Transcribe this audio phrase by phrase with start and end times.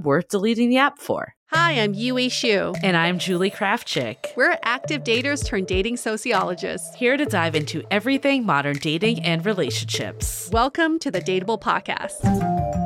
[0.00, 1.34] worth deleting the app for.
[1.52, 2.74] Hi, I'm Yue Xu.
[2.82, 4.34] And I'm Julie Krafchick.
[4.36, 6.94] We're active daters turned dating sociologists.
[6.94, 10.48] Here to dive into everything modern dating and relationships.
[10.50, 12.81] Welcome to the Dateable Podcast.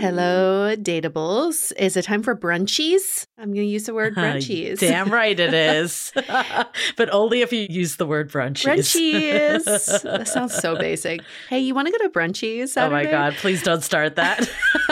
[0.00, 1.74] Hello, datables.
[1.76, 3.26] Is it time for brunchies?
[3.36, 4.78] I'm going to use the word uh-huh, brunchies.
[4.78, 6.10] Damn right it is.
[6.96, 8.64] but only if you use the word brunchies.
[8.64, 10.02] Brunchies.
[10.02, 11.20] that sounds so basic.
[11.50, 13.02] Hey, you want to go to brunchies Saturday?
[13.02, 14.38] Oh my God, please don't start that.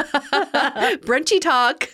[1.06, 1.88] Brunchy talk.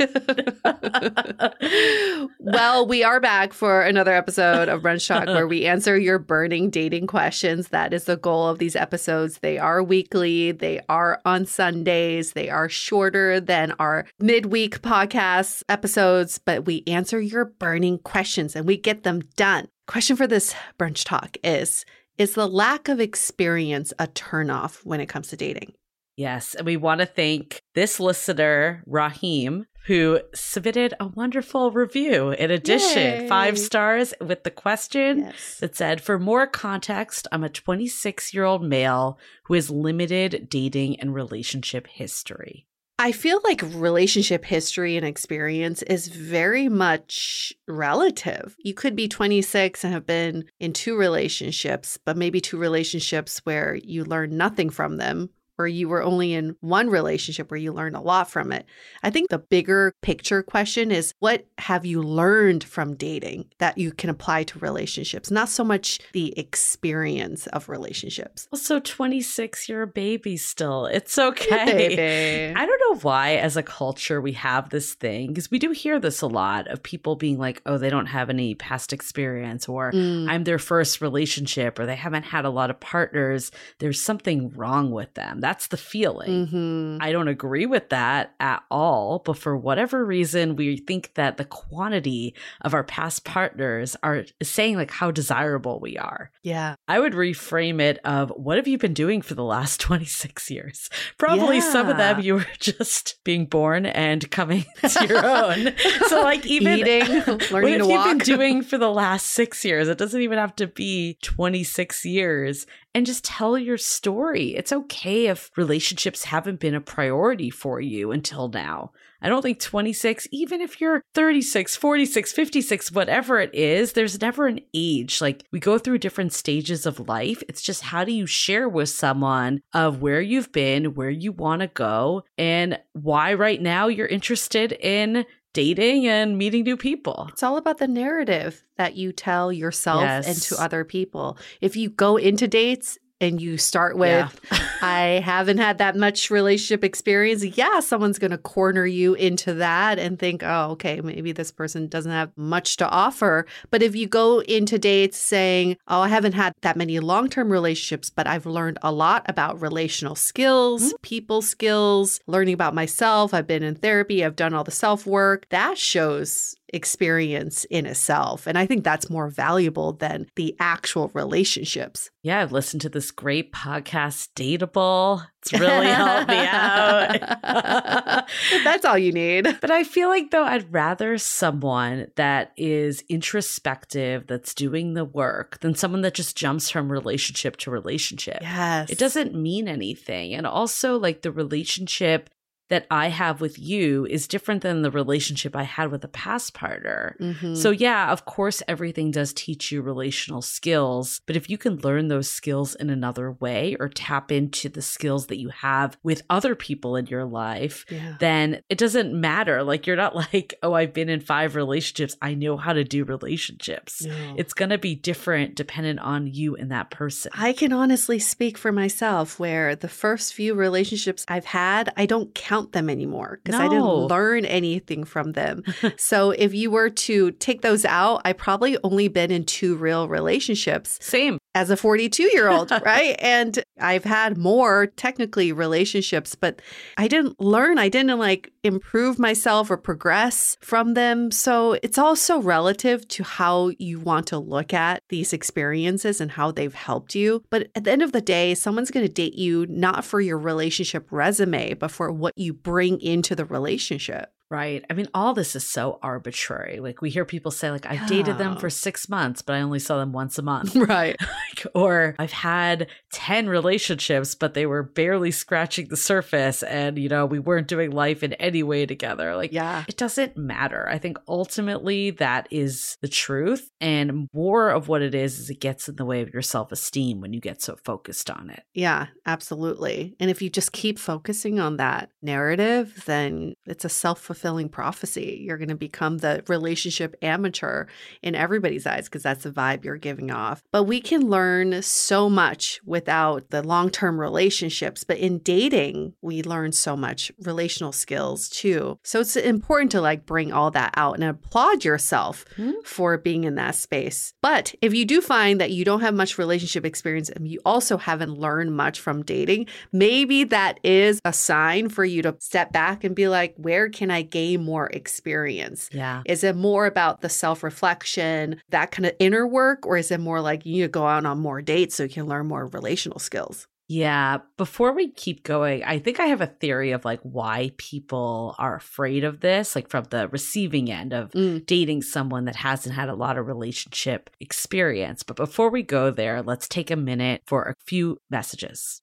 [2.41, 6.69] well, we are back for another episode of Brunch Talk where we answer your burning
[6.69, 7.69] dating questions.
[7.69, 9.38] That is the goal of these episodes.
[9.38, 15.62] They are weekly, they are on Sundays, they are short shorter than our midweek podcast
[15.69, 19.69] episodes, but we answer your burning questions and we get them done.
[19.87, 21.84] Question for this brunch talk is
[22.16, 25.75] Is the lack of experience a turnoff when it comes to dating?
[26.16, 26.54] Yes.
[26.54, 32.31] And we want to thank this listener, Rahim, who submitted a wonderful review.
[32.31, 33.28] In addition, Yay.
[33.28, 35.59] five stars with the question yes.
[35.59, 41.00] that said, For more context, I'm a 26 year old male who has limited dating
[41.00, 42.66] and relationship history.
[42.99, 48.55] I feel like relationship history and experience is very much relative.
[48.59, 53.75] You could be 26 and have been in two relationships, but maybe two relationships where
[53.75, 57.97] you learn nothing from them, or you were only in one relationship where you learned
[57.97, 58.66] a lot from it.
[59.03, 63.93] I think the bigger picture question is what have you learned from dating that you
[63.93, 68.48] can apply to relationships, not so much the experience of relationships.
[68.53, 70.87] Also, 26, you're a baby still.
[70.87, 72.53] It's okay.
[72.56, 75.99] I don't know why, as a culture, we have this thing because we do hear
[75.99, 79.93] this a lot of people being like, oh, they don't have any past experience, or
[79.93, 80.28] mm.
[80.28, 83.50] I'm their first relationship, or they haven't had a lot of partners.
[83.78, 86.46] There's something wrong with them that's the feeling.
[86.46, 87.02] Mm-hmm.
[87.02, 89.19] I don't agree with that at all.
[89.19, 94.76] But for whatever reason, we think that the quantity of our past partners are saying
[94.76, 96.31] like how desirable we are.
[96.43, 96.76] Yeah.
[96.88, 100.88] I would reframe it of what have you been doing for the last 26 years?
[101.19, 101.73] Probably yeah.
[101.73, 105.75] some of them you were just being born and coming to your own.
[106.08, 107.06] so like even eating,
[107.50, 108.06] learning to walk.
[108.06, 109.88] You've been doing for the last six years.
[109.88, 112.64] It doesn't even have to be 26 years
[112.94, 114.55] and just tell your story.
[114.55, 118.93] It's okay if relationships haven't been a priority for you until now.
[119.20, 124.46] I don't think 26, even if you're 36, 46, 56, whatever it is, there's never
[124.46, 125.20] an age.
[125.20, 127.43] Like we go through different stages of life.
[127.49, 131.62] It's just how do you share with someone of where you've been, where you want
[131.62, 137.28] to go, and why right now you're interested in dating and meeting new people.
[137.32, 140.26] It's all about the narrative that you tell yourself Yes.
[140.28, 141.38] and to other people.
[141.62, 144.59] If you go into dates and you start with, Yeah.
[144.82, 149.99] I haven't had that much relationship experience, yeah, someone's going to corner you into that
[149.99, 153.47] and think, oh, okay, maybe this person doesn't have much to offer.
[153.71, 157.50] But if you go into dates saying, oh, I haven't had that many long term
[157.50, 160.97] relationships, but I've learned a lot about relational skills, hmm.
[161.03, 165.49] people skills, learning about myself, I've been in therapy, I've done all the self work,
[165.49, 168.47] that shows experience in itself.
[168.47, 172.11] And I think that's more valuable than the actual relationships.
[172.23, 175.26] Yeah, I've listened to this great podcast, Dateable.
[175.43, 177.19] It's really helped me out.
[178.65, 179.44] that's all you need.
[179.61, 185.61] But I feel like, though, I'd rather someone that is introspective, that's doing the work,
[185.61, 188.38] than someone that just jumps from relationship to relationship.
[188.41, 188.91] Yes.
[188.91, 190.32] It doesn't mean anything.
[190.32, 192.31] And also, like, the relationship
[192.70, 196.55] that I have with you is different than the relationship I had with a past
[196.55, 197.16] partner.
[197.20, 197.56] Mhm.
[197.56, 201.20] So, yeah, of course, everything does teach you relational skills.
[201.26, 205.26] But if you can learn those skills in another way or tap into the skills
[205.26, 208.16] that you have with other people in your life, yeah.
[208.19, 209.62] then it doesn't matter.
[209.62, 212.16] Like, you're not like, oh, I've been in five relationships.
[212.22, 214.05] I know how to do relationships.
[214.05, 214.34] No.
[214.38, 217.31] It's going to be different dependent on you and that person.
[217.34, 222.34] I can honestly speak for myself where the first few relationships I've had, I don't
[222.34, 225.62] count them anymore because I didn't learn anything from them.
[225.96, 230.08] so if you were to take those out, I probably only been in two real
[230.08, 231.38] relationships Same.
[231.54, 233.16] As a 42 year old, right?
[233.18, 236.60] And I've had more technically relationships, but
[236.96, 237.78] I didn't learn.
[237.78, 241.30] I didn't like improve myself or progress from them.
[241.30, 246.50] So it's also relative to how you want to look at these experiences and how
[246.50, 247.42] they've helped you.
[247.50, 250.38] But at the end of the day, someone's going to date you not for your
[250.38, 254.30] relationship resume, but for what you bring into the relationship.
[254.54, 254.84] Right.
[254.88, 256.78] I mean, all this is so arbitrary.
[256.78, 259.80] Like, we hear people say, like, I've dated them for six months, but I only
[259.80, 260.74] saw them once a month.
[260.94, 261.16] Right.
[261.56, 266.62] Like, or I've had 10 relationships, but they were barely scratching the surface.
[266.64, 269.36] And, you know, we weren't doing life in any way together.
[269.36, 269.84] Like, Yeah.
[269.88, 270.88] it doesn't matter.
[270.88, 273.70] I think ultimately that is the truth.
[273.80, 276.72] And more of what it is, is it gets in the way of your self
[276.72, 278.62] esteem when you get so focused on it.
[278.74, 280.16] Yeah, absolutely.
[280.20, 285.43] And if you just keep focusing on that narrative, then it's a self fulfilling prophecy.
[285.44, 287.87] You're going to become the relationship amateur
[288.23, 290.62] in everybody's eyes because that's the vibe you're giving off.
[290.73, 295.05] But we can learn so much without the long term relationships.
[295.05, 298.99] But in dating, we learn so much relational skills too.
[299.02, 302.73] So it's important to like bring all that out and applaud yourself Hmm.
[302.85, 304.35] for being in that space.
[304.43, 307.97] But if you do find that you don't have much relationship experience and you also
[307.97, 313.05] haven't learned much from dating, maybe that is a sign for you to step back
[313.05, 315.88] and be like, where can I gain more experience?
[315.93, 316.23] Yeah.
[316.26, 320.21] Is it more about the self reflection, that kind of inner work, or is it
[320.21, 322.67] more like you need to go out on more dates so you can learn more
[322.67, 323.67] relational skills?
[323.87, 324.38] Yeah.
[324.56, 328.75] Before we keep going, I think I have a theory of like why people are
[328.76, 331.66] afraid of this, like from the receiving end of Mm.
[331.66, 335.23] dating someone that hasn't had a lot of relationship experience.
[335.23, 339.02] But before we go there, let's take a minute for a few messages.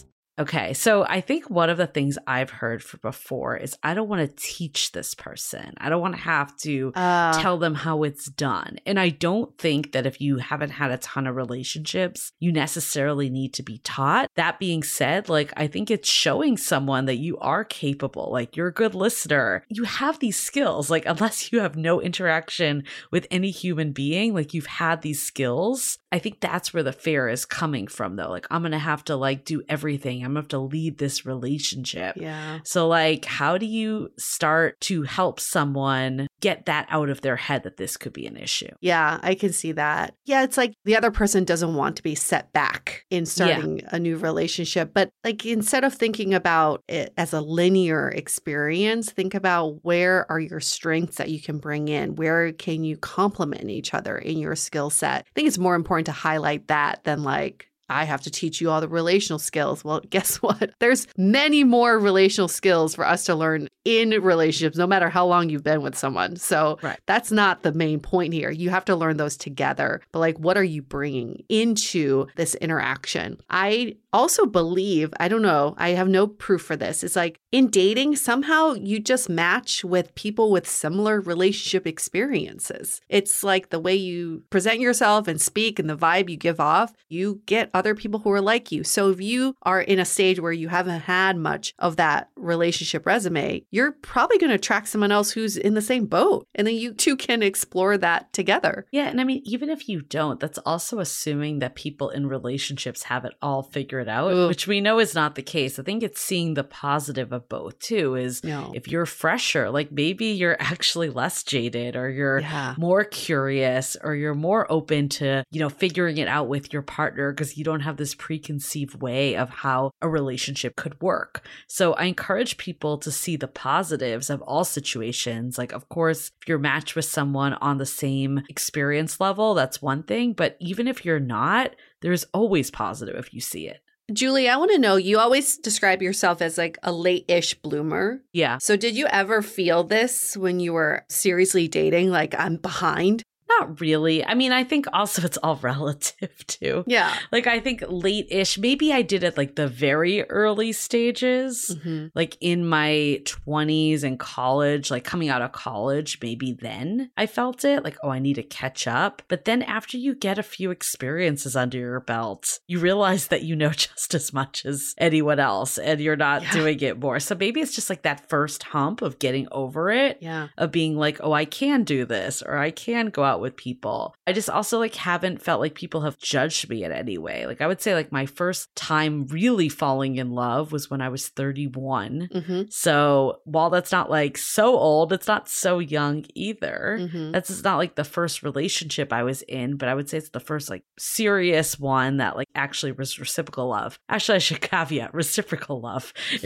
[0.41, 4.09] Okay, so I think one of the things I've heard for before is I don't
[4.09, 5.75] want to teach this person.
[5.77, 8.77] I don't want to have to Uh, tell them how it's done.
[8.87, 13.29] And I don't think that if you haven't had a ton of relationships, you necessarily
[13.29, 14.31] need to be taught.
[14.35, 18.67] That being said, like I think it's showing someone that you are capable, like you're
[18.69, 19.63] a good listener.
[19.69, 20.89] You have these skills.
[20.89, 25.99] Like unless you have no interaction with any human being, like you've had these skills.
[26.11, 28.29] I think that's where the fear is coming from though.
[28.31, 30.25] Like I'm going to have to like do everything.
[30.25, 32.15] I'm going to have to lead this relationship.
[32.17, 32.59] yeah.
[32.63, 37.63] So, like, how do you start to help someone get that out of their head
[37.63, 38.71] that this could be an issue?
[38.81, 40.15] Yeah, I can see that.
[40.25, 43.99] Yeah, it's like the other person doesn't want to be set back in starting a
[43.99, 44.91] new relationship.
[44.93, 50.39] But like instead of thinking about it as a linear experience, think about where are
[50.39, 52.15] your strengths that you can bring in?
[52.15, 55.25] Where can you complement each other in your skill set?
[55.27, 58.69] I think it's more important to highlight that than like I have to teach you
[58.69, 59.83] all the relational skills.
[59.83, 60.71] Well, guess what?
[60.79, 65.49] There's many more relational skills for us to learn in relationships, no matter how long
[65.49, 66.35] you've been with someone.
[66.35, 66.99] So Right.
[67.07, 68.51] that's not the main point here.
[68.51, 70.01] You have to learn those together.
[70.11, 73.39] But like, what are you bringing into this interaction?
[73.49, 77.03] I also believe, I don't know, I have no proof for this.
[77.03, 83.01] It's like in dating, somehow you just match with people with similar relationship experiences.
[83.09, 86.93] It's like the way you present yourself and speak and the vibe you give off,
[87.09, 88.83] you get other people who are like you.
[88.83, 93.05] So if you are in a stage where you haven't had much of that relationship
[93.05, 96.47] resume, you're probably going to attract someone else who's in the same boat.
[96.55, 98.85] And then you two can explore that together.
[98.91, 99.07] Yeah.
[99.07, 103.25] And I mean, even if you don't, that's also assuming that people in relationships have
[103.25, 104.47] it all figured out, Ugh.
[104.49, 105.77] which we know is not the case.
[105.79, 108.71] I think it's seeing the positive of both, too, is No.
[108.75, 112.75] if you're fresher, like maybe you're actually less jaded or you're Yeah.
[112.77, 117.31] more curious or you're more open to, you know, figuring it out with your partner
[117.31, 121.45] because you don't have this preconceived way of how a relationship could work.
[121.67, 125.57] So I encourage people to see the positives of all situations.
[125.57, 130.03] Like, of course, if you're matched with someone on the same experience level, that's one
[130.03, 130.33] thing.
[130.33, 133.81] But even if you're not, there's always positive if you see it.
[134.13, 138.21] Julie, I want to know you always describe yourself as like a late ish bloomer.
[138.33, 138.57] Yeah.
[138.59, 142.09] So, did you ever feel this when you were seriously dating?
[142.11, 143.23] Like, I'm behind?
[143.59, 144.23] Not really.
[144.25, 146.83] I mean, I think also it's all relative too.
[146.87, 147.13] Yeah.
[147.31, 152.07] Like I think late ish, maybe I did it like the very early stages, hmm
[152.15, 157.63] like in my 20s and college, like coming out of college, maybe then I felt
[157.63, 159.21] it like, oh, I need to catch up.
[159.27, 163.55] But then after you get a few experiences under your belt, you realize that you
[163.55, 166.51] know just as much as anyone else and you're not Yeah.
[166.51, 167.19] doing it more.
[167.19, 170.47] So maybe it's just like that first hump of getting over it Yeah.
[170.57, 174.15] of being like, oh, I can do this or I can go out with people.
[174.27, 177.45] I just also like haven't felt like people have judged me in any way.
[177.45, 181.09] Like I would say like my first time really falling in love was when I
[181.09, 182.29] was 31.
[182.31, 187.07] hmm So while that's not like so old, it's not so young either.
[187.11, 190.17] hmm That's just not like the first relationship I was in, but I would say
[190.17, 193.99] it's the first like serious one that like actually was reciprocal love.
[194.09, 196.13] Actually, I should caveat reciprocal love.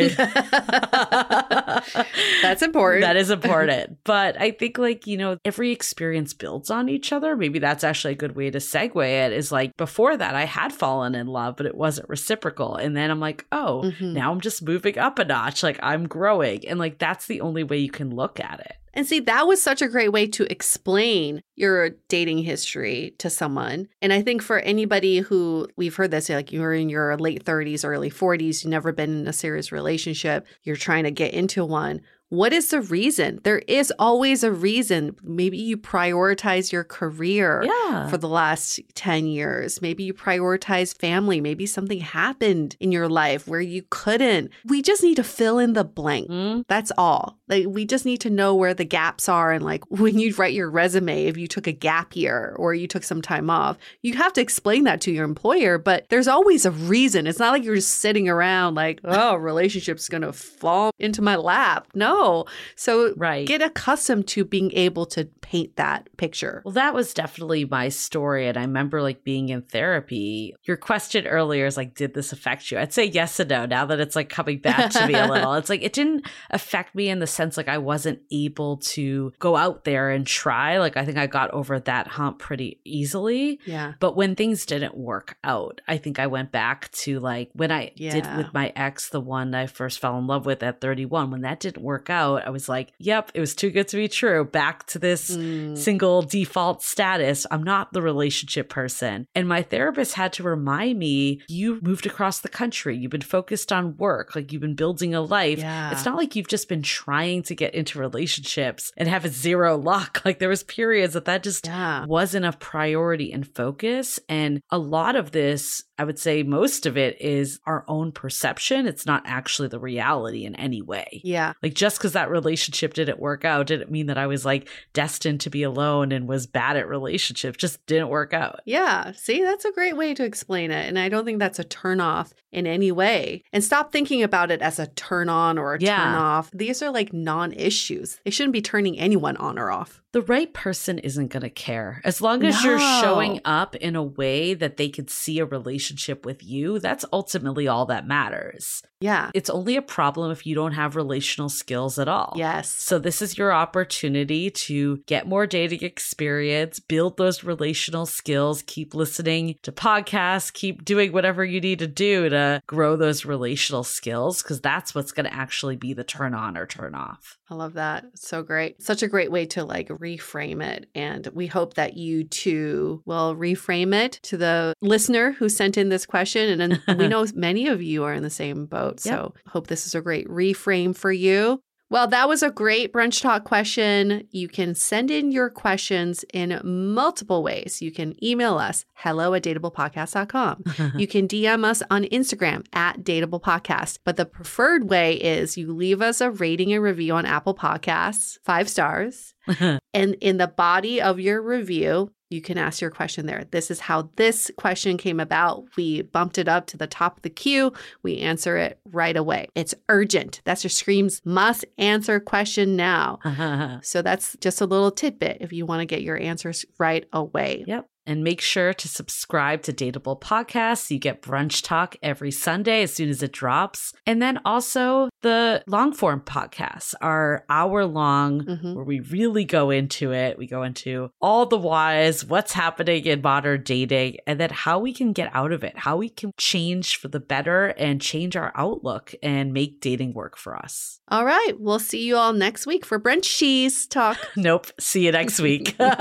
[2.42, 3.02] That's important.
[3.02, 3.98] That is important.
[4.04, 7.36] but I think like, you know, every experience builds on each other.
[7.36, 10.72] Maybe that's actually a good way to segue it is like before that I had
[10.74, 12.75] fallen in love, but it wasn't reciprocal.
[12.75, 14.13] And then I'm like, oh, Mhm.
[14.13, 15.63] now I'm just moving up a notch.
[15.63, 16.68] Like I'm growing.
[16.68, 18.74] And like that's the only way you can look at it.
[18.98, 23.89] And see, that was such a great way to explain your dating history to someone.
[24.01, 27.84] And I think for anybody who we've heard this, like you're in your late 30s,
[27.84, 32.00] early 40s, you've never been in a serious relationship, you're trying to get into one.
[32.29, 33.39] What is the reason?
[33.44, 35.15] There is always a reason.
[35.24, 38.08] Maybe you prioritize your career Yeah.
[38.08, 39.79] for the last 10 years.
[39.82, 41.39] Maybe you prioritize family.
[41.39, 44.50] Maybe something happened in your life where you couldn't.
[44.65, 46.27] We just need to fill in the blank.
[46.27, 46.62] Hmm?
[46.67, 47.38] That's all.
[47.48, 50.53] Like we just need to know where the gaps are and like when you write
[50.55, 54.15] your resume if you took a gap year or you took some time off, you
[54.15, 57.27] have to explain that to your employer, but there's always a reason.
[57.27, 61.36] It's not like you're just sitting around like, "Oh, relationship's going to fall into my
[61.36, 62.14] lap." No.
[62.17, 62.45] Oh,
[62.77, 63.45] so Right.
[63.45, 66.62] get accustomed to being able to paint that picture.
[66.63, 68.48] Well, that was definitely my story.
[68.48, 70.55] And I remember like being in therapy.
[70.63, 72.79] Your question earlier is like, did this affect you?
[72.79, 75.53] I'd say yes and no now that it's like coming back to me a little.
[75.65, 79.55] It's like, it didn't affect me in the sense like I wasn't able to go
[79.55, 80.77] out there and try.
[80.79, 83.60] Like, I think I got over that hump pretty easily.
[83.65, 83.93] Yeah.
[84.00, 87.91] But when things didn't work out, I think I went back to like when I
[87.95, 91.31] did with my ex, the one I first fell in love with at 31.
[91.31, 94.07] When that didn't work out, I was like, yep, it was too good to be
[94.07, 94.46] true.
[94.46, 95.77] Back to this Mm.
[95.77, 97.46] single default status.
[97.51, 99.27] I'm not the relationship person.
[99.35, 102.98] And my therapist had to remind me, you moved across the country.
[102.98, 105.59] You've been focused on work, like you've been building a life.
[105.59, 105.91] Yeah.
[105.91, 109.77] It's not like you've just been trying to get into relationships and have a zero
[109.91, 110.22] luck.
[110.25, 112.05] Like there was periods that that just Yeah.
[112.05, 114.20] wasn't a priority and focus.
[114.29, 118.86] And a lot of this, I would say most of it is our own perception.
[118.86, 121.22] It's not actually the reality in any way.
[121.24, 121.53] Yeah.
[121.64, 125.42] Like just because that relationship didn't work out didn't mean that I was like destined
[125.42, 127.58] to be alone and was bad at relationships.
[127.58, 128.60] Just didn't work out.
[128.66, 129.14] Yeah.
[129.14, 130.88] See, that's a great way to explain it.
[130.88, 133.44] And I don't think that's a turn off in any way.
[133.53, 135.98] And stop thinking about it as a turn on or a Yeah.
[135.98, 136.51] turn off.
[136.51, 138.20] These are like non issues.
[138.25, 140.01] They shouldn't be turning anyone on or off.
[140.16, 142.00] The right person isn't going to care.
[142.06, 146.25] As long as you're showing up in a way that they could see a relationship
[146.25, 148.82] with you, that's ultimately all that matters.
[149.01, 149.30] Yeah.
[149.34, 152.34] It's only a problem if you don't have relational skills at all.
[152.38, 152.74] Yes.
[152.74, 158.96] So, this is your opportunity to get more dating experience, build those relational skills, keep
[158.96, 164.42] listening to podcasts, keep doing whatever you need to do to grow those relational skills,
[164.42, 167.38] because that's what's going to actually be the turn on or turn off.
[167.50, 168.06] I love that.
[168.16, 168.82] So great.
[168.82, 170.89] Such a great way to like reframe it.
[170.94, 175.89] And we hope that you too will reframe it to the listener who sent in
[175.89, 176.61] this question.
[176.61, 179.00] And we know many of you are in the same boat.
[179.00, 181.61] So hope this is a great reframe for you.
[181.87, 184.27] Well, that was a great brunch talk question.
[184.31, 187.79] You can send in your questions in multiple ways.
[187.79, 190.63] You can email us, hello at dateablepodcast.com.
[190.98, 194.00] You can DM us on Instagram at dateablepodcast.
[194.03, 198.39] But the preferred way is you leave us a rating and review on Apple Podcasts,
[198.44, 199.34] five stars.
[199.94, 203.46] and in the body of your review, you can ask your question there.
[203.51, 205.66] This is how this question came about.
[205.77, 207.72] We bumped it up to the top of the queue.
[208.03, 209.48] We answer it right away.
[209.55, 210.42] It's urgent.
[210.44, 213.20] That's your Screams must answer question now.
[213.84, 217.64] So that's just a little tidbit if you want to get your answers right away.
[217.68, 217.88] Yep.
[218.07, 220.91] And make sure to subscribe to Dateable Podcasts.
[220.91, 223.94] You get brunch talk every Sunday as soon as it drops.
[224.05, 228.75] And then also the long form podcasts are hour long, Mhm.
[228.75, 230.37] where we really go into it.
[230.37, 234.94] We go into all the whys, what's happening in modern dating, and then how we
[234.94, 238.51] can get out of it, how we can change for the better and change our
[238.55, 241.00] outlook and make dating work for us.
[241.07, 241.53] All right.
[241.59, 244.18] We'll see you all next week for brunch cheese talk.
[244.35, 244.68] Nope.
[244.79, 245.75] See you next week.
[245.79, 245.89] nope.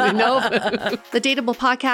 [1.12, 1.93] the Dateable Podcast